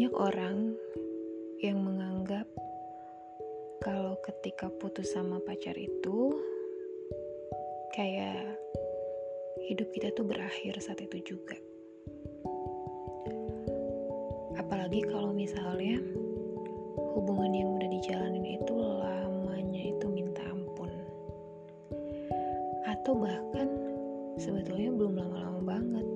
Banyak 0.00 0.16
orang 0.16 0.58
yang 1.60 1.84
menganggap 1.84 2.48
kalau 3.84 4.16
ketika 4.24 4.72
putus 4.80 5.12
sama 5.12 5.36
pacar 5.44 5.76
itu 5.76 6.40
kayak 7.92 8.56
hidup 9.68 9.92
kita 9.92 10.08
tuh 10.16 10.24
berakhir 10.24 10.80
saat 10.80 11.04
itu 11.04 11.36
juga. 11.36 11.52
Apalagi 14.56 15.04
kalau 15.04 15.36
misalnya 15.36 16.00
hubungan 17.12 17.52
yang 17.52 17.68
udah 17.76 17.88
dijalanin 17.92 18.56
itu 18.56 18.72
lamanya 18.72 19.84
itu 19.84 20.06
minta 20.08 20.40
ampun. 20.48 20.88
Atau 22.88 23.20
bahkan 23.20 23.68
sebetulnya 24.40 24.96
belum 24.96 25.20
lama-lama 25.20 25.60
banget. 25.60 26.06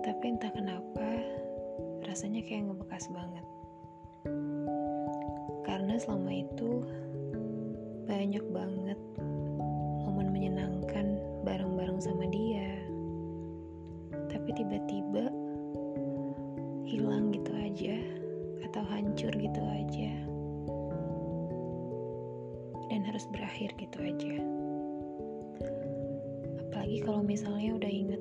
Tapi 0.00 0.24
entah 0.32 0.48
kenapa 0.56 0.88
rasanya 2.08 2.40
kayak 2.40 2.72
ngebekas 2.72 3.04
banget. 3.12 3.44
Karena 5.68 6.00
selama 6.00 6.32
itu 6.32 6.88
banyak 8.08 8.44
banget 8.48 8.96
momen 10.08 10.32
menyenangkan 10.32 11.20
bareng-bareng 11.44 12.00
sama 12.00 12.24
dia. 12.32 12.80
Tapi 14.32 14.56
tiba-tiba 14.56 15.28
hilang 16.88 17.28
gitu 17.36 17.52
aja 17.52 18.00
atau 18.64 18.82
hancur 18.88 19.32
gitu 19.36 19.60
aja. 19.68 20.12
Dan 22.88 23.04
harus 23.04 23.28
berakhir 23.28 23.76
gitu 23.76 24.00
aja. 24.00 24.36
Apalagi 26.64 27.04
kalau 27.04 27.20
misalnya 27.20 27.76
udah 27.76 27.92
inget 27.92 28.17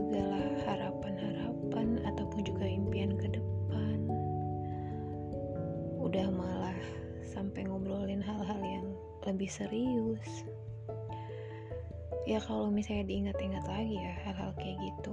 segala 0.00 0.40
harapan-harapan 0.64 2.00
ataupun 2.08 2.40
juga 2.40 2.64
impian 2.64 3.20
ke 3.20 3.28
depan. 3.28 3.98
Udah 6.00 6.32
malah 6.32 6.80
sampai 7.28 7.68
ngobrolin 7.68 8.24
hal-hal 8.24 8.60
yang 8.64 8.86
lebih 9.28 9.52
serius. 9.52 10.48
Ya 12.24 12.40
kalau 12.40 12.72
misalnya 12.72 13.12
diingat-ingat 13.12 13.64
lagi 13.68 14.00
ya 14.00 14.14
hal-hal 14.24 14.56
kayak 14.56 14.80
gitu 14.80 15.12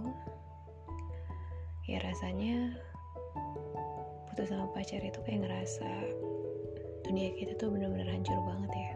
ya 1.87 2.03
rasanya 2.03 2.75
putus 4.27 4.51
sama 4.51 4.67
pacar 4.75 4.99
itu 4.99 5.19
kayak 5.23 5.47
ngerasa 5.47 5.87
dunia 7.07 7.31
kita 7.39 7.55
tuh 7.55 7.71
bener-bener 7.71 8.07
hancur 8.11 8.35
banget 8.43 8.71
ya. 8.75 8.91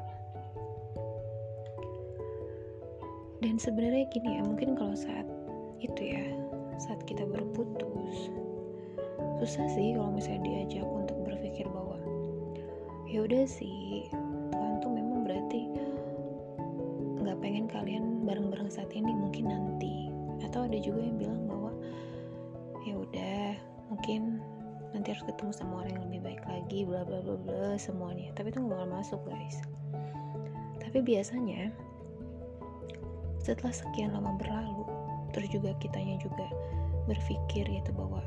Dan 3.42 3.56
sebenarnya 3.58 4.06
gini 4.12 4.38
ya 4.38 4.42
mungkin 4.44 4.76
kalau 4.76 4.94
saat 4.94 5.26
itu 5.82 6.02
ya 6.14 6.24
saat 6.78 7.02
kita 7.10 7.26
baru 7.26 7.46
putus 7.58 8.30
susah 9.42 9.66
sih 9.74 9.98
kalau 9.98 10.14
misalnya 10.14 10.46
diajak 10.46 10.86
untuk 10.86 11.18
berpikir 11.26 11.66
bahwa 11.66 11.98
ya 13.10 13.26
udah 13.26 13.44
sih 13.50 14.06
Tuhan 14.54 14.78
tuh 14.80 14.94
memang 14.94 15.26
berarti 15.26 15.66
nggak 17.22 17.38
pengen 17.42 17.66
kalian 17.70 18.26
bareng-bareng 18.26 18.70
saat 18.70 18.90
ini 18.94 19.14
mungkin 19.14 19.50
nanti. 19.50 20.10
Atau 20.42 20.66
ada 20.66 20.78
juga 20.82 21.06
yang 21.06 21.18
bilang 21.22 21.42
bahwa 21.46 21.72
ya 22.86 22.98
udah 22.98 23.56
mungkin 23.94 24.42
nanti 24.92 25.14
harus 25.14 25.24
ketemu 25.24 25.52
sama 25.54 25.86
orang 25.86 25.96
yang 25.96 26.04
lebih 26.10 26.22
baik 26.26 26.42
lagi 26.50 26.80
bla 26.84 27.06
bla 27.06 27.22
bla 27.22 27.38
bla 27.38 27.78
semuanya. 27.78 28.34
Tapi 28.34 28.50
itu 28.50 28.60
nggak 28.62 28.74
bakal 28.74 28.90
masuk 28.90 29.22
guys. 29.30 29.58
Tapi 30.82 31.00
biasanya 31.06 31.72
setelah 33.42 33.74
sekian 33.74 34.14
lama 34.14 34.38
berlalu 34.38 34.86
terus 35.32 35.50
juga 35.52 35.76
kitanya 35.80 36.20
juga 36.22 36.46
berpikir 37.10 37.66
gitu 37.66 37.92
bahwa 37.98 38.22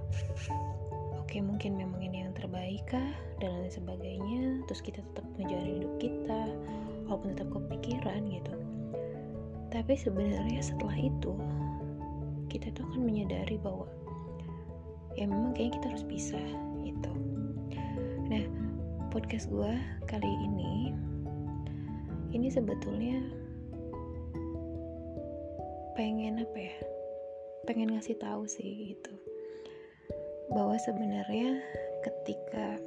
oke 1.15 1.29
okay, 1.29 1.41
mungkin 1.41 1.79
memang 1.79 2.01
ini 2.03 2.27
yang 2.27 2.35
terbaik 2.35 2.83
kah? 2.89 3.11
Dan 3.39 3.65
lain 3.65 3.73
sebagainya. 3.73 4.43
Terus 4.69 4.81
kita 4.83 5.01
tetap 5.01 5.27
menjalani 5.39 5.83
hidup 5.83 5.95
kita 6.03 6.41
walaupun 7.07 7.37
tetap 7.37 7.49
kepikiran 7.53 8.21
gitu. 8.29 8.55
Tapi 9.71 9.95
sebenarnya 9.99 10.63
setelah 10.63 10.97
itu 10.99 11.35
kita 12.51 12.71
tuh 12.75 12.87
akan 12.87 13.03
menyadari 13.03 13.59
bahwa 13.59 13.91
ya 15.19 15.27
memang 15.27 15.55
kayaknya 15.55 15.83
kita 15.83 15.87
harus 15.95 16.05
pisah 16.07 16.49
gitu. 16.87 17.13
Nah 18.31 18.45
podcast 19.11 19.47
gue 19.47 19.75
kali 20.11 20.27
ini 20.27 20.91
ini 22.35 22.51
sebetulnya 22.51 23.23
pengen 25.95 26.43
apa 26.43 26.59
ya 26.59 26.75
pengen 27.65 27.97
ngasih 27.97 28.17
tahu 28.21 28.45
sih 28.45 28.95
gitu. 28.95 29.13
Bahwa 30.53 30.77
sebenarnya 30.77 31.61
ketika 32.05 32.79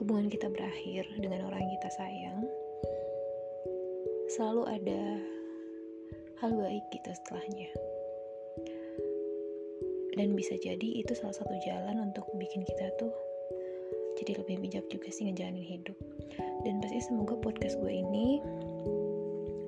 hubungan 0.00 0.28
kita 0.32 0.48
berakhir 0.48 1.04
dengan 1.20 1.48
orang 1.48 1.64
yang 1.64 1.72
kita 1.80 1.90
sayang 1.92 2.40
selalu 4.32 4.62
ada 4.68 5.02
hal 6.40 6.56
baik 6.56 6.84
gitu 6.94 7.08
setelahnya. 7.10 7.70
Dan 10.16 10.36
bisa 10.36 10.56
jadi 10.60 11.00
itu 11.00 11.12
salah 11.16 11.36
satu 11.36 11.54
jalan 11.64 12.00
untuk 12.04 12.28
bikin 12.36 12.64
kita 12.64 12.92
tuh 13.00 13.12
jadi 14.20 14.36
lebih 14.44 14.60
bijak 14.60 14.84
juga 14.92 15.08
sih 15.08 15.28
ngejalanin 15.28 15.64
hidup. 15.64 15.96
Dan 16.64 16.80
pasti 16.84 17.00
semoga 17.04 17.36
podcast 17.40 17.80
gue 17.80 17.92
ini 17.92 18.40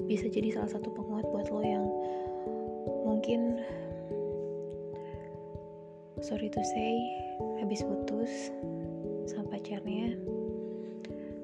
bisa 0.04 0.28
jadi 0.28 0.52
salah 0.52 0.68
satu 0.68 0.92
penguat 0.92 1.24
buat 1.32 1.48
lo 1.48 1.62
yang 1.64 1.86
mungkin 3.08 3.62
sorry 6.22 6.48
to 6.48 6.62
say 6.62 6.94
habis 7.58 7.82
putus 7.82 8.54
sama 9.26 9.58
pacarnya 9.58 10.14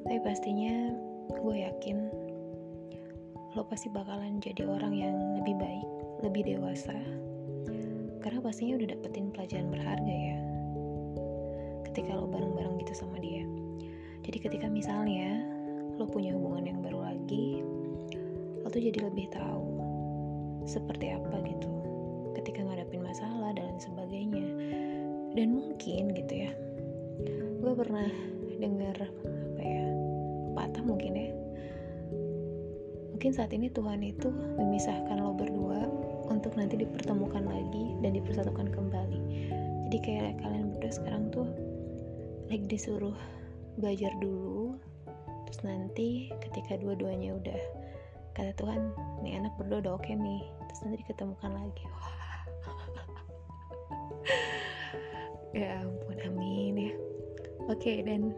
tapi 0.06 0.18
pastinya 0.22 0.94
gue 1.28 1.56
yakin 1.66 2.08
lo 3.58 3.66
pasti 3.66 3.90
bakalan 3.90 4.38
jadi 4.38 4.64
orang 4.64 4.94
yang 4.94 5.16
lebih 5.36 5.58
baik 5.58 5.88
lebih 6.22 6.42
dewasa. 6.54 6.94
Karena 8.18 8.38
pastinya 8.42 8.78
udah 8.78 8.88
dapetin 8.94 9.30
pelajaran 9.30 9.68
berharga 9.70 10.14
ya 10.14 10.38
ketika 11.90 12.14
lo 12.14 12.30
bareng-bareng 12.30 12.78
gitu 12.82 12.94
sama 12.94 13.18
dia. 13.22 13.46
Jadi 14.26 14.38
ketika 14.42 14.66
misalnya 14.70 15.42
lo 15.98 16.06
punya 16.06 16.34
hubungan 16.34 16.70
yang 16.70 16.78
baru 16.82 17.02
lagi 17.02 17.62
lo 18.62 18.70
tuh 18.70 18.82
jadi 18.82 19.10
lebih 19.10 19.26
tahu 19.32 19.66
seperti 20.68 21.14
apa 21.14 21.40
gitu 21.48 21.70
ketika 22.36 22.60
ngadapin 22.62 23.02
masalah 23.02 23.50
dan 23.56 23.74
sebagainya 23.80 24.47
dan 25.38 25.54
mungkin 25.54 26.10
gitu 26.18 26.34
ya 26.34 26.50
gue 27.62 27.72
pernah 27.78 28.10
dengar 28.58 28.98
apa 28.98 29.62
ya 29.62 29.86
patah 30.58 30.82
mungkin 30.82 31.14
ya. 31.14 31.30
Mungkin 33.14 33.30
saat 33.34 33.50
ini 33.54 33.70
Tuhan 33.70 34.02
itu 34.02 34.30
memisahkan 34.30 35.18
lo 35.18 35.34
berdua 35.34 35.86
untuk 36.30 36.54
nanti 36.58 36.78
dipertemukan 36.78 37.46
lagi 37.46 37.94
dan 38.02 38.14
dipersatukan 38.14 38.70
kembali. 38.74 39.20
Jadi 39.90 39.98
kayak 40.02 40.42
kalian 40.42 40.74
berdua 40.74 40.92
sekarang 40.94 41.30
tuh 41.30 41.46
lagi 42.50 42.66
disuruh 42.66 43.14
belajar 43.78 44.10
dulu 44.18 44.74
terus 45.46 45.60
nanti 45.62 46.28
ketika 46.42 46.78
dua-duanya 46.82 47.38
udah 47.38 47.60
kata 48.34 48.52
Tuhan 48.58 48.90
nih 49.22 49.38
anak 49.38 49.54
berdua 49.58 49.82
udah 49.82 49.92
oke 49.98 50.10
nih 50.10 50.42
terus 50.66 50.80
nanti 50.82 50.96
diketemukan 51.06 51.52
lagi. 51.54 51.84
Wah 51.94 52.17
okay, 57.78 58.02
dan 58.02 58.34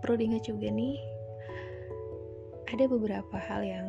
perlu 0.00 0.14
diingat 0.14 0.46
juga 0.46 0.70
nih 0.70 0.96
ada 2.70 2.84
beberapa 2.86 3.36
hal 3.36 3.64
yang 3.64 3.86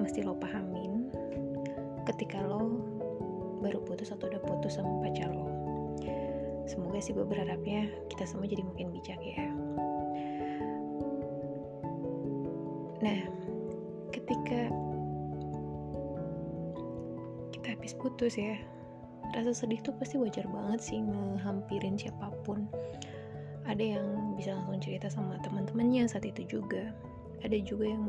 mesti 0.00 0.24
lo 0.24 0.34
pahamin 0.38 1.12
ketika 2.08 2.40
lo 2.42 2.80
baru 3.62 3.78
putus 3.86 4.10
atau 4.10 4.26
udah 4.26 4.42
putus 4.42 4.78
sama 4.78 4.90
pacar 5.06 5.30
lo. 5.30 5.46
Semoga 6.66 6.98
sih 6.98 7.14
gue 7.14 7.22
berharapnya 7.22 7.86
kita 8.10 8.26
semua 8.26 8.50
jadi 8.50 8.62
makin 8.66 8.90
bijak 8.90 9.20
ya. 9.22 9.46
Nah 13.02 13.20
ketika 14.10 14.70
kita 17.54 17.66
habis 17.74 17.94
putus 17.94 18.38
ya 18.38 18.58
rasa 19.34 19.54
sedih 19.54 19.80
tuh 19.82 19.94
pasti 19.96 20.18
wajar 20.18 20.44
banget 20.50 20.80
sih 20.82 20.98
ngehampirin 21.02 21.94
siapa 21.98 22.34
pun 22.42 22.66
ada 23.62 23.82
yang 23.82 24.34
bisa 24.34 24.58
langsung 24.58 24.82
cerita 24.82 25.06
sama 25.06 25.38
teman-temannya 25.42 26.10
saat 26.10 26.26
itu 26.26 26.58
juga. 26.58 26.90
Ada 27.42 27.58
juga 27.62 27.90
yang 27.90 28.02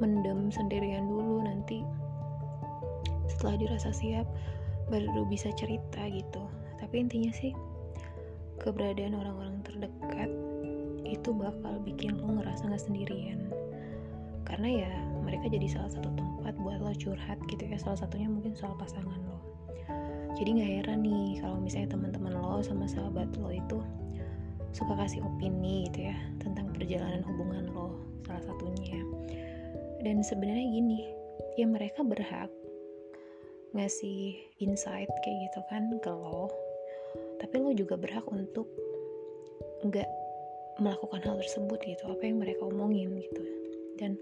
mendem 0.00 0.52
sendirian 0.52 1.08
dulu 1.08 1.44
nanti 1.44 1.84
setelah 3.28 3.60
dirasa 3.60 3.92
siap 3.92 4.24
baru 4.88 5.24
bisa 5.28 5.52
cerita 5.56 6.04
gitu. 6.08 6.42
Tapi 6.80 6.94
intinya 7.04 7.32
sih 7.32 7.52
keberadaan 8.60 9.16
orang-orang 9.16 9.60
terdekat 9.64 10.30
itu 11.08 11.32
bakal 11.32 11.80
bikin 11.84 12.20
lo 12.20 12.40
ngerasa 12.40 12.68
gak 12.68 12.82
sendirian. 12.82 13.48
Karena 14.44 14.84
ya 14.84 14.92
mereka 15.24 15.48
jadi 15.52 15.68
salah 15.68 15.92
satu 15.92 16.08
tempat 16.16 16.56
buat 16.60 16.80
lo 16.80 16.92
curhat 16.96 17.36
gitu 17.52 17.64
ya. 17.68 17.76
Salah 17.80 18.00
satunya 18.00 18.28
mungkin 18.28 18.56
soal 18.56 18.76
pasangan 18.80 19.20
lo. 19.28 19.38
Jadi 20.38 20.54
nggak 20.54 20.70
heran 20.70 21.02
nih 21.02 21.42
kalau 21.42 21.58
misalnya 21.58 21.98
teman-teman 21.98 22.38
lo 22.38 22.62
sama 22.62 22.86
sahabat 22.86 23.26
lo 23.42 23.50
itu 23.50 23.82
suka 24.72 24.94
kasih 24.98 25.24
opini 25.24 25.88
gitu 25.90 26.08
ya 26.12 26.16
tentang 26.40 26.70
perjalanan 26.72 27.24
hubungan 27.24 27.68
lo 27.72 27.98
salah 28.24 28.44
satunya. 28.44 29.00
Dan 30.04 30.22
sebenarnya 30.22 30.66
gini 30.68 31.00
ya 31.58 31.66
mereka 31.66 32.06
berhak 32.06 32.50
ngasih 33.76 34.38
insight 34.64 35.10
kayak 35.20 35.38
gitu 35.50 35.60
kan 35.68 35.92
ke 36.00 36.08
lo 36.08 36.48
tapi 37.38 37.60
lo 37.62 37.70
juga 37.76 37.94
berhak 37.94 38.26
untuk 38.32 38.66
nggak 39.86 40.08
melakukan 40.82 41.22
hal 41.22 41.36
tersebut 41.42 41.78
gitu 41.86 42.02
apa 42.10 42.22
yang 42.22 42.38
mereka 42.42 42.66
omongin 42.66 43.18
gitu. 43.18 43.42
Dan 43.98 44.14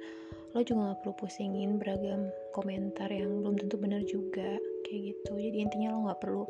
lo 0.57 0.65
juga 0.65 0.93
gak 0.93 1.05
perlu 1.05 1.15
pusingin 1.21 1.77
beragam 1.77 2.33
komentar 2.57 3.13
yang 3.13 3.45
belum 3.45 3.61
tentu 3.61 3.77
benar 3.77 4.01
juga 4.09 4.57
kayak 4.89 5.13
gitu. 5.13 5.33
Jadi 5.37 5.57
intinya 5.61 5.93
lo 5.93 6.09
gak 6.09 6.21
perlu 6.25 6.45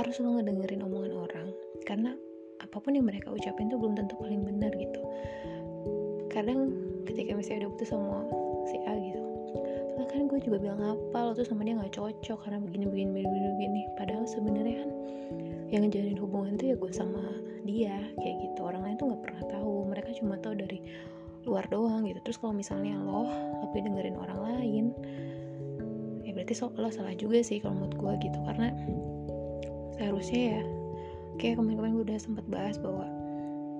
harus 0.00 0.16
lo 0.20 0.40
ngedengerin 0.40 0.84
omongan 0.84 1.14
orang 1.16 1.48
karena 1.84 2.16
apa 2.66 2.76
pun 2.82 2.98
yang 2.98 3.06
mereka 3.06 3.30
ucapin 3.30 3.70
tuh 3.70 3.78
belum 3.78 3.94
tentu 3.94 4.18
paling 4.18 4.42
benar 4.42 4.74
gitu. 4.74 5.00
Kadang 6.28 6.74
ketika 7.06 7.38
misalnya 7.38 7.66
udah 7.66 7.72
putus 7.78 7.88
sama 7.94 8.26
si 8.66 8.76
A 8.84 8.98
gitu 8.98 9.26
lah 9.96 10.04
kan 10.12 10.28
gue 10.28 10.38
juga 10.44 10.60
bilang 10.60 10.80
apa 10.84 11.18
lo 11.24 11.32
tuh 11.32 11.48
sama 11.48 11.64
dia 11.64 11.72
nggak 11.72 11.96
cocok 11.96 12.38
karena 12.44 12.60
begini 12.60 12.84
begini 12.84 13.10
begini 13.16 13.48
begini 13.56 13.82
padahal 13.96 14.28
sebenarnya 14.28 14.84
kan 14.84 14.90
yang 15.72 15.82
ngejalin 15.88 16.18
hubungan 16.20 16.52
tuh 16.60 16.66
ya 16.70 16.76
gue 16.76 16.92
sama 16.94 17.22
dia 17.66 17.98
kayak 18.22 18.36
gitu. 18.38 18.60
Orang 18.62 18.86
lain 18.86 18.94
tuh 18.94 19.10
nggak 19.10 19.22
pernah 19.26 19.42
tahu 19.50 19.72
mereka 19.90 20.14
cuma 20.14 20.38
tahu 20.38 20.54
dari 20.54 20.78
luar 21.42 21.66
doang 21.72 22.06
gitu. 22.06 22.22
Terus 22.22 22.38
kalau 22.38 22.54
misalnya 22.54 22.94
lo 23.02 23.26
lebih 23.66 23.90
dengerin 23.90 24.14
orang 24.14 24.38
lain 24.46 24.84
ya 26.22 26.30
berarti 26.36 26.54
so, 26.54 26.70
lo 26.78 26.92
salah 26.92 27.16
juga 27.18 27.42
sih 27.42 27.58
kalau 27.58 27.74
menurut 27.82 27.96
gue 27.98 28.30
gitu. 28.30 28.38
Karena 28.46 28.70
seharusnya 29.98 30.40
ya 30.54 30.62
kayak 31.36 31.60
kemarin-kemarin 31.60 31.94
gue 32.00 32.06
udah 32.12 32.20
sempat 32.20 32.44
bahas 32.48 32.76
bahwa 32.80 33.06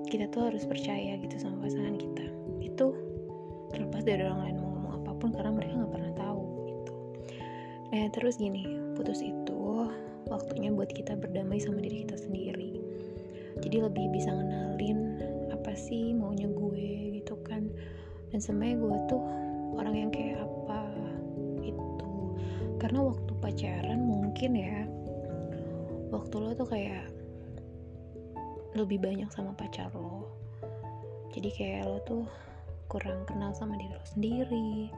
kita 0.07 0.31
tuh 0.31 0.53
harus 0.53 0.63
percaya 0.65 1.19
gitu 1.19 1.37
sama 1.41 1.67
pasangan 1.67 1.97
kita. 1.99 2.27
Itu 2.63 2.95
terlepas 3.75 4.07
dari 4.07 4.23
orang 4.23 4.41
lain 4.47 4.57
mau 4.63 4.69
ngomong 4.77 4.93
apa 5.03 5.13
pun 5.19 5.31
karena 5.35 5.51
mereka 5.53 5.73
nggak 5.83 5.93
pernah 5.93 6.13
tahu 6.15 6.43
gitu. 6.71 6.93
Nah 7.93 8.05
terus 8.15 8.35
gini 8.39 8.65
putus 8.95 9.21
itu 9.21 9.91
waktunya 10.27 10.71
buat 10.71 10.91
kita 10.91 11.19
berdamai 11.19 11.59
sama 11.59 11.83
diri 11.83 12.07
kita 12.07 12.17
sendiri. 12.19 12.79
Jadi 13.65 13.77
lebih 13.81 14.13
bisa 14.13 14.31
ngenalin 14.31 14.99
apa 15.51 15.73
sih 15.73 16.13
maunya 16.13 16.47
gue 16.47 16.97
kan. 17.47 17.71
Dan 18.35 18.39
sebenarnya 18.43 18.77
gue 18.83 18.97
tuh 19.07 19.23
orang 19.79 19.95
yang 19.95 20.11
kayak 20.11 20.43
apa 20.43 20.81
itu 21.63 22.13
karena 22.83 23.01
waktu 23.07 23.33
pacaran 23.39 24.01
mungkin 24.03 24.53
ya 24.59 24.85
waktu 26.11 26.35
lo 26.37 26.53
tuh 26.59 26.69
kayak 26.69 27.07
lebih 28.77 29.01
banyak 29.01 29.33
sama 29.33 29.57
pacar 29.57 29.89
lo. 29.97 30.29
Jadi 31.33 31.49
kayak 31.53 31.89
lo 31.89 31.99
tuh 32.05 32.25
kurang 32.93 33.25
kenal 33.25 33.57
sama 33.57 33.81
diri 33.81 33.93
lo 33.97 34.05
sendiri. 34.05 34.93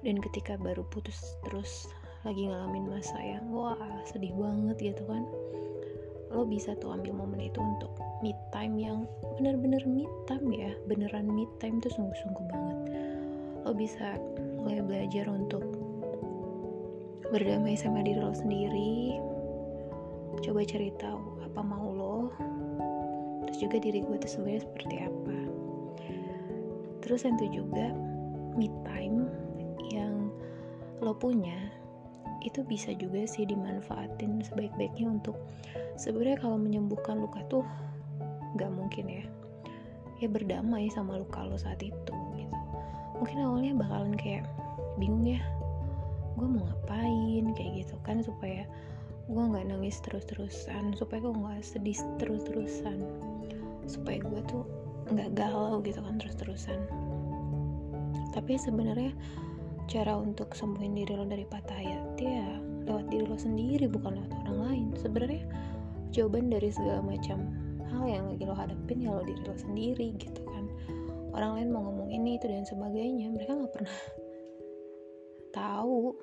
Dan 0.00 0.16
ketika 0.18 0.56
baru 0.56 0.80
putus 0.88 1.36
terus 1.44 1.92
lagi 2.24 2.48
ngalamin 2.48 2.88
masa 2.88 3.16
yang 3.20 3.48
wah 3.52 3.76
sedih 4.04 4.32
banget 4.36 4.92
gitu 4.92 5.08
kan 5.08 5.24
lo 6.30 6.46
bisa 6.46 6.78
tuh 6.78 6.94
ambil 6.94 7.10
momen 7.10 7.50
itu 7.50 7.58
untuk 7.58 7.90
me 8.22 8.30
time 8.54 8.78
yang 8.78 9.02
bener-bener 9.34 9.82
me 9.82 10.06
time 10.30 10.46
ya. 10.54 10.70
Beneran 10.86 11.26
me 11.26 11.44
time 11.58 11.82
tuh 11.82 11.90
sungguh-sungguh 11.90 12.46
banget. 12.46 12.78
Lo 13.66 13.74
bisa 13.74 14.14
mulai 14.62 14.78
belajar 14.78 15.26
untuk 15.26 15.62
berdamai 17.34 17.74
sama 17.74 18.06
diri 18.06 18.22
lo 18.22 18.30
sendiri. 18.30 19.18
Coba 20.40 20.62
cari 20.62 20.94
tahu 21.02 21.42
apa 21.42 21.60
mau 21.66 21.90
terus 23.50 23.66
juga 23.66 23.82
diri 23.82 24.06
gue 24.06 24.14
tuh 24.14 24.30
sebenarnya 24.30 24.62
seperti 24.62 24.96
apa. 25.02 25.38
Terus 27.02 27.26
yang 27.26 27.34
juga 27.50 27.90
me 28.54 28.70
time 28.86 29.26
yang 29.90 30.30
lo 31.02 31.10
punya 31.18 31.58
itu 32.46 32.62
bisa 32.62 32.94
juga 32.94 33.26
sih 33.26 33.42
dimanfaatin 33.50 34.38
sebaik-baiknya 34.46 35.10
untuk 35.10 35.34
sebenarnya 35.98 36.38
kalau 36.38 36.62
menyembuhkan 36.62 37.18
luka 37.18 37.42
tuh 37.50 37.66
nggak 38.54 38.70
mungkin 38.70 39.10
ya. 39.10 39.24
Ya 40.22 40.30
berdamai 40.30 40.86
sama 40.94 41.18
luka 41.18 41.42
lo 41.42 41.58
saat 41.58 41.82
itu 41.82 42.14
gitu. 42.38 42.58
Mungkin 43.18 43.36
awalnya 43.42 43.74
bakalan 43.82 44.14
kayak 44.14 44.46
bingung 44.94 45.26
ya 45.26 45.42
gue 46.38 46.46
mau 46.46 46.62
ngapain? 46.62 47.50
kayak 47.58 47.82
gitu 47.82 47.98
kan 48.06 48.22
supaya 48.22 48.62
gue 49.30 49.44
nggak 49.46 49.70
nangis 49.70 50.02
terus-terusan 50.02 50.98
supaya 50.98 51.22
gue 51.22 51.30
nggak 51.30 51.62
sedih 51.62 51.94
terus-terusan. 52.18 52.98
Supaya 53.86 54.18
gue 54.18 54.42
tuh 54.50 54.66
nggak 55.06 55.38
galau 55.38 55.78
gitu 55.86 56.02
kan 56.02 56.18
terus-terusan. 56.18 56.82
Tapi 58.34 58.58
sebenarnya 58.58 59.14
cara 59.86 60.18
untuk 60.18 60.54
sembuhin 60.54 60.98
diri 60.98 61.14
lo 61.14 61.26
dari 61.26 61.46
patah 61.46 61.78
hati 61.78 62.26
ya 62.26 62.58
lewat 62.86 63.06
diri 63.10 63.26
lo 63.26 63.38
sendiri 63.38 63.86
bukan 63.86 64.18
lewat 64.18 64.32
orang 64.46 64.58
lain. 64.66 64.86
Sebenarnya 64.98 65.46
jawaban 66.10 66.50
dari 66.50 66.74
segala 66.74 66.98
macam 66.98 67.38
hal 67.86 68.02
yang 68.10 68.24
lagi 68.34 68.42
lo 68.42 68.54
hadapin 68.58 68.98
ya 68.98 69.14
lo 69.14 69.22
diri 69.22 69.42
lo 69.46 69.54
sendiri 69.54 70.10
gitu 70.18 70.42
kan. 70.42 70.66
Orang 71.30 71.54
lain 71.54 71.70
mau 71.70 71.86
ngomong 71.86 72.10
ini 72.10 72.34
itu 72.34 72.50
dan 72.50 72.66
sebagainya 72.66 73.30
mereka 73.30 73.54
nggak 73.54 73.72
pernah 73.78 73.94
tahu 75.58 76.18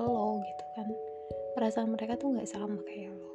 lo 0.00 0.40
gitu 0.40 0.66
kan 0.80 0.88
perasaan 1.52 1.92
mereka 1.92 2.16
tuh 2.16 2.32
nggak 2.32 2.48
sama 2.48 2.80
kayak 2.84 3.12
lo. 3.12 3.32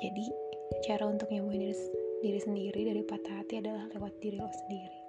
Jadi 0.00 0.24
cara 0.80 1.04
untuk 1.04 1.28
nyembuhin 1.28 1.68
diri, 1.68 1.76
diri 2.24 2.40
sendiri 2.40 2.80
dari 2.88 3.02
patah 3.04 3.44
hati 3.44 3.60
adalah 3.60 3.84
lewat 3.92 4.16
diri 4.24 4.40
lo 4.40 4.48
sendiri. 4.48 5.00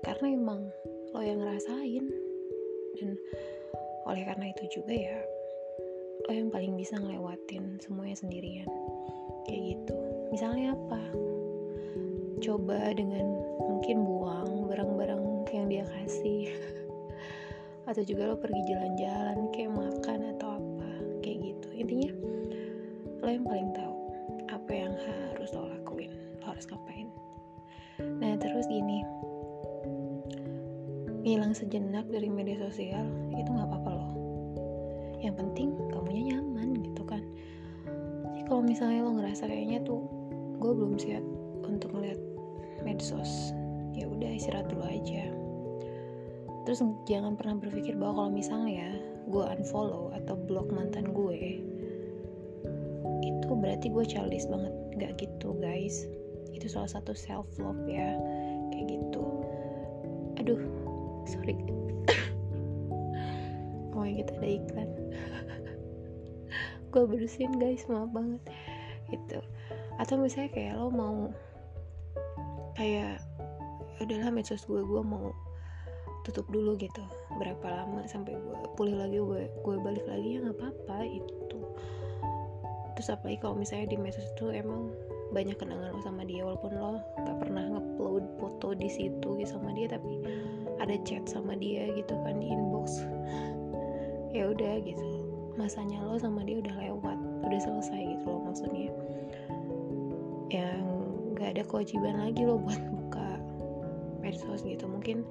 Karena 0.00 0.26
emang 0.32 0.60
lo 1.12 1.20
yang 1.20 1.44
ngerasain. 1.44 2.04
Dan 2.96 3.20
oleh 4.08 4.22
karena 4.24 4.48
itu 4.50 4.80
juga 4.80 4.96
ya 4.96 5.20
lo 6.28 6.32
yang 6.32 6.48
paling 6.48 6.72
bisa 6.76 6.96
ngelewatin 6.96 7.76
semuanya 7.84 8.16
sendirian. 8.16 8.68
Kayak 9.44 9.76
gitu. 9.76 9.96
Misalnya 10.32 10.72
apa? 10.72 11.02
Coba 12.40 12.96
dengan 12.96 13.28
mungkin 13.60 14.08
buang 14.08 14.72
barang-barang 14.72 15.22
yang 15.52 15.66
dia 15.68 15.84
kasih. 15.84 16.48
Atau 17.90 18.06
juga 18.06 18.30
lo 18.30 18.36
pergi 18.38 18.62
jalan-jalan 18.70 19.50
kayak 19.52 19.72
makan 19.74 20.29
lo 23.30 23.38
yang 23.38 23.46
paling 23.46 23.70
tahu 23.70 23.94
apa 24.50 24.72
yang 24.74 24.90
harus 24.98 25.54
lo 25.54 25.70
lakuin 25.70 26.10
lo 26.42 26.50
harus 26.50 26.66
ngapain. 26.66 27.06
Nah 28.18 28.34
terus 28.42 28.66
gini. 28.66 29.06
Ngilang 31.22 31.54
sejenak 31.54 32.10
dari 32.10 32.26
media 32.26 32.58
sosial 32.58 33.06
itu 33.30 33.46
nggak 33.46 33.70
apa-apa 33.70 33.90
loh. 33.94 34.12
Yang 35.22 35.46
penting 35.46 35.78
kamunya 35.94 36.34
nyaman 36.34 36.74
gitu 36.82 37.06
kan. 37.06 37.22
Jadi 38.34 38.50
kalau 38.50 38.66
misalnya 38.66 39.06
lo 39.06 39.14
ngerasa 39.14 39.46
kayaknya 39.46 39.78
tuh 39.86 40.02
gue 40.58 40.72
belum 40.74 40.98
siap 40.98 41.22
untuk 41.62 41.94
ngeliat 41.94 42.18
medsos 42.82 43.54
ya 43.94 44.10
udah 44.10 44.30
istirahat 44.34 44.66
dulu 44.74 44.82
aja. 44.90 45.30
Terus 46.66 46.82
jangan 47.06 47.38
pernah 47.38 47.62
berpikir 47.62 47.94
bahwa 47.94 48.26
kalau 48.26 48.30
misalnya 48.34 48.90
gue 49.30 49.44
unfollow 49.54 50.10
atau 50.18 50.34
block 50.34 50.66
mantan 50.74 51.14
gue 51.14 51.69
berarti 53.60 53.92
gue 53.92 54.04
childish 54.08 54.48
banget. 54.48 54.74
Nggak 54.96 55.12
gitu 55.20 55.54
guys. 55.60 56.08
Itu 56.50 56.66
salah 56.66 56.90
satu 56.90 57.12
self 57.12 57.46
love 57.60 57.84
ya. 57.86 58.16
Kayak 58.72 58.96
gitu. 58.96 59.24
Aduh 60.40 60.60
sorry. 61.28 61.54
My 63.94 64.16
god 64.16 64.32
ada 64.40 64.48
iklan. 64.48 64.90
Gue 66.90 67.04
bersihin 67.06 67.60
guys. 67.60 67.84
Maaf 67.86 68.10
banget. 68.10 68.42
Gitu. 69.12 69.38
Atau 70.00 70.16
misalnya 70.16 70.50
kayak 70.56 70.74
lo 70.80 70.88
mau 70.88 71.28
kayak 72.74 73.20
ya 74.00 74.00
udahlah 74.00 74.32
medsos 74.32 74.64
gue 74.64 74.80
gue 74.80 75.02
mau 75.04 75.36
tutup 76.24 76.48
dulu 76.48 76.80
gitu. 76.80 77.04
Berapa 77.36 77.84
lama 77.84 78.08
sampai 78.08 78.32
gue 78.32 78.56
pulih 78.80 78.96
lagi 78.96 79.20
gue 79.20 79.52
gue 79.52 79.76
balik 79.84 80.08
lagi 80.08 80.40
ya 80.40 80.48
nggak 80.48 80.56
apa-apa. 80.56 81.04
Itu 81.04 81.59
terus 83.00 83.16
apalagi 83.16 83.40
kalau 83.40 83.56
misalnya 83.56 83.88
di 83.88 83.96
medsos 83.96 84.28
itu 84.36 84.52
emang 84.52 84.92
banyak 85.32 85.56
kenangan 85.56 85.96
lo 85.96 86.04
sama 86.04 86.20
dia 86.20 86.44
walaupun 86.44 86.76
lo 86.76 87.00
gak 87.24 87.40
pernah 87.40 87.64
ngupload 87.72 88.28
foto 88.36 88.76
di 88.76 88.92
situ 88.92 89.40
gitu 89.40 89.56
sama 89.56 89.72
dia 89.72 89.88
tapi 89.88 90.20
ada 90.84 91.00
chat 91.08 91.24
sama 91.24 91.56
dia 91.56 91.88
gitu 91.96 92.12
kan 92.20 92.36
di 92.36 92.52
inbox. 92.52 93.00
Ya 94.36 94.52
udah 94.52 94.84
gitu. 94.84 95.00
Masanya 95.56 96.04
lo 96.04 96.20
sama 96.20 96.44
dia 96.44 96.60
udah 96.60 96.76
lewat 96.76 97.16
udah 97.48 97.60
selesai 97.64 98.20
gitu 98.20 98.24
loh 98.28 98.44
maksudnya. 98.44 98.92
Yang 100.52 100.84
gak 101.40 101.48
ada 101.56 101.62
kewajiban 101.64 102.20
lagi 102.20 102.44
lo 102.44 102.60
buat 102.60 102.84
buka 102.84 103.40
medsos 104.20 104.60
gitu. 104.60 104.84
Mungkin 104.84 105.24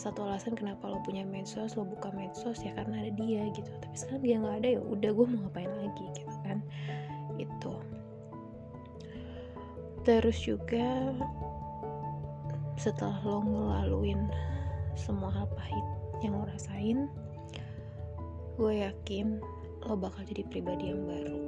satu 0.00 0.24
alasan 0.24 0.56
kenapa 0.56 0.88
lo 0.88 1.04
punya 1.04 1.20
medsos 1.20 1.76
lo 1.76 1.84
buka 1.84 2.08
medsos 2.16 2.64
ya 2.64 2.72
karena 2.72 3.04
ada 3.04 3.12
dia 3.12 3.44
gitu. 3.52 3.68
Tapi 3.84 3.92
sekarang 3.92 4.24
dia 4.24 4.40
nggak 4.40 4.56
ada 4.64 4.68
ya 4.72 4.80
udah 4.80 5.10
gue 5.12 5.26
mau 5.28 5.38
ngapain 5.44 5.68
lagi 5.68 6.04
gitu 6.16 6.23
kan? 6.54 6.60
Itu 7.36 7.74
terus 10.04 10.36
juga 10.44 11.16
setelah 12.76 13.16
lo 13.24 13.40
ngelaluin 13.40 14.28
semua 14.92 15.32
hal 15.32 15.48
pahit 15.56 15.86
yang 16.20 16.36
lo 16.36 16.44
rasain 16.44 17.08
gue 18.60 18.86
yakin 18.86 19.42
lo 19.84 19.98
bakal 19.98 20.22
jadi 20.24 20.46
pribadi 20.48 20.94
yang 20.94 21.02
baru. 21.04 21.38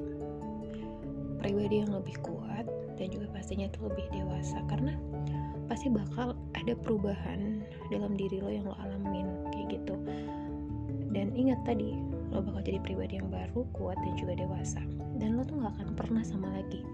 Pribadi 1.40 1.86
yang 1.86 1.94
lebih 1.94 2.18
kuat 2.20 2.66
dan 2.98 3.06
juga 3.14 3.30
pastinya 3.30 3.70
tuh 3.70 3.88
lebih 3.88 4.10
dewasa 4.10 4.58
karena 4.66 4.98
pasti 5.70 5.86
bakal 5.86 6.34
ada 6.58 6.74
perubahan 6.74 7.62
dalam 7.94 8.18
diri 8.18 8.42
lo 8.42 8.50
yang 8.50 8.66
lo 8.66 8.74
alamin 8.82 9.28
kayak 9.54 9.78
gitu. 9.78 9.94
Dan 11.14 11.30
ingat 11.32 11.62
tadi 11.62 11.94
lo 12.34 12.42
bakal 12.42 12.60
jadi 12.66 12.82
pribadi 12.82 13.22
yang 13.22 13.30
baru 13.30 13.62
kuat 13.72 13.96
dan 14.02 14.12
juga 14.18 14.34
dewasa 14.36 14.82
dan 15.26 15.34
lo 15.34 15.42
tuh 15.42 15.58
gak 15.58 15.74
akan 15.74 15.90
pernah 15.98 16.22
sama 16.22 16.54
lagi. 16.54 16.86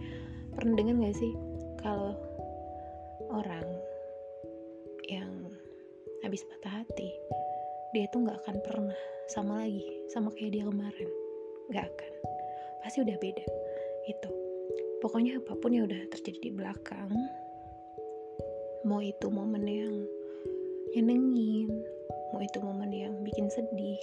Pernah 0.57 0.73
dengar 0.73 0.97
gak 1.05 1.17
sih 1.21 1.37
kalau 1.85 2.17
orang 3.29 3.69
yang 5.05 5.53
habis 6.25 6.41
patah 6.49 6.81
hati 6.81 7.13
dia 7.93 8.09
tuh 8.09 8.25
gak 8.25 8.41
akan 8.41 8.57
pernah 8.65 8.97
sama 9.29 9.69
lagi 9.69 9.85
sama 10.09 10.33
kayak 10.33 10.57
dia 10.57 10.65
kemarin? 10.65 11.11
Gak 11.77 11.93
akan. 11.93 12.13
Pasti 12.81 13.05
udah 13.05 13.21
beda. 13.21 13.45
Itu 14.09 14.33
pokoknya 15.05 15.37
apa 15.37 15.53
pun 15.61 15.77
yang 15.77 15.85
udah 15.85 16.01
terjadi 16.17 16.49
di 16.49 16.51
belakang 16.57 17.13
mau 18.89 18.99
itu 18.99 19.29
momen 19.29 19.63
yang 19.63 19.95
nyenengin 20.95 21.71
mau 22.35 22.43
itu 22.43 22.59
momen 22.59 22.91
yang 22.91 23.15
bikin 23.23 23.47
sedih 23.51 23.99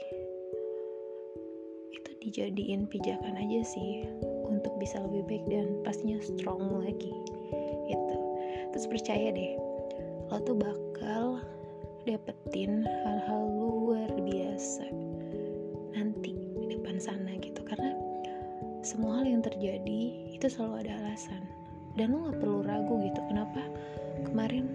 dijadiin 2.20 2.88
pijakan 2.88 3.36
aja 3.40 3.62
sih 3.64 4.08
untuk 4.48 4.76
bisa 4.80 5.00
lebih 5.04 5.24
baik 5.28 5.46
dan 5.48 5.68
pastinya 5.84 6.20
strong 6.20 6.62
lagi 6.84 7.12
itu 7.88 8.16
terus 8.76 8.86
percaya 8.86 9.32
deh 9.32 9.56
lo 10.30 10.38
tuh 10.46 10.58
bakal 10.58 11.42
dapetin 12.06 12.86
hal-hal 12.86 13.44
luar 13.50 14.10
biasa 14.18 14.86
nanti 15.94 16.34
di 16.34 16.66
depan 16.74 16.98
sana 16.98 17.36
gitu. 17.38 17.62
Karena 17.66 17.94
semua 18.82 19.22
hal 19.22 19.26
yang 19.28 19.44
terjadi 19.44 20.02
itu 20.34 20.46
selalu 20.48 20.88
ada 20.88 20.94
alasan. 21.04 21.44
Dan 21.98 22.16
lo 22.16 22.32
gak 22.32 22.40
perlu 22.40 22.60
ragu 22.64 22.96
gitu 23.04 23.22
kenapa 23.28 23.62
kemarin 24.24 24.72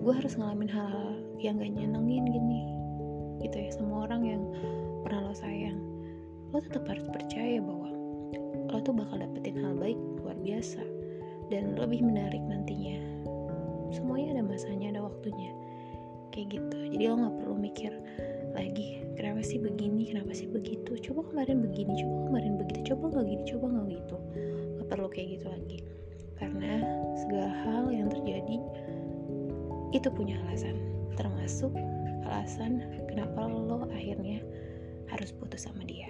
gue 0.00 0.12
harus 0.16 0.34
ngalamin 0.34 0.70
hal-hal 0.72 1.16
yang 1.38 1.60
gak 1.60 1.70
nyenengin 1.70 2.26
gini 2.26 2.62
gitu 3.44 3.56
ya. 3.56 3.70
Semua 3.72 4.08
orang 4.10 4.22
yang 4.26 4.42
pernah 5.06 5.30
lo 5.30 5.34
sayang 5.36 5.89
lo 6.50 6.58
tetap 6.58 6.82
harus 6.90 7.06
percaya 7.06 7.62
bahwa 7.62 7.88
lo 8.70 8.78
tuh 8.82 8.94
bakal 8.94 9.22
dapetin 9.22 9.58
hal 9.62 9.74
baik 9.78 9.98
luar 10.22 10.34
biasa 10.42 10.82
dan 11.50 11.74
lebih 11.78 12.02
menarik 12.02 12.42
nantinya. 12.46 12.98
Semuanya 13.90 14.38
ada 14.38 14.42
masanya 14.46 14.86
ada 14.94 15.02
waktunya. 15.02 15.50
Kayak 16.30 16.62
gitu. 16.62 16.78
Jadi 16.94 17.04
lo 17.10 17.14
gak 17.18 17.36
perlu 17.42 17.56
mikir 17.58 17.92
lagi 18.54 19.02
kenapa 19.18 19.42
sih 19.42 19.58
begini? 19.58 20.10
Kenapa 20.10 20.30
sih 20.34 20.46
begitu? 20.46 20.94
Coba 21.10 21.26
kemarin 21.30 21.62
begini 21.62 22.02
coba 22.02 22.16
kemarin 22.30 22.52
begitu 22.58 22.80
coba 22.94 23.04
nggak 23.14 23.26
gini 23.30 23.42
coba 23.50 23.66
nggak 23.70 23.86
gitu. 23.94 24.16
Nggak 24.78 24.88
perlu 24.90 25.08
kayak 25.10 25.28
gitu 25.38 25.46
lagi. 25.50 25.78
Karena 26.38 26.72
segala 27.18 27.50
hal 27.66 27.84
yang 27.94 28.08
terjadi 28.10 28.56
itu 29.90 30.08
punya 30.14 30.38
alasan 30.46 30.78
termasuk 31.18 31.74
alasan 32.30 32.78
kenapa 33.10 33.50
lo 33.50 33.90
akhirnya 33.90 34.38
harus 35.10 35.34
putus 35.34 35.66
sama 35.66 35.82
dia 35.82 36.06